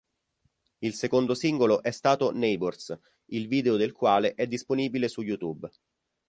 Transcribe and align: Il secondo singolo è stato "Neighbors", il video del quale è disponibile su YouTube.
Il 0.79 0.95
secondo 0.95 1.35
singolo 1.35 1.83
è 1.83 1.91
stato 1.91 2.31
"Neighbors", 2.31 2.97
il 3.25 3.47
video 3.47 3.75
del 3.77 3.91
quale 3.91 4.33
è 4.33 4.47
disponibile 4.47 5.07
su 5.07 5.21
YouTube. 5.21 5.69